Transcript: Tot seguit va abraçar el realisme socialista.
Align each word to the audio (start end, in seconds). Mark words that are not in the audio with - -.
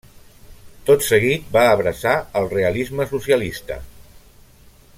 Tot 0.89 1.03
seguit 1.07 1.51
va 1.57 1.65
abraçar 1.73 2.15
el 2.41 2.49
realisme 2.55 3.07
socialista. 3.13 3.79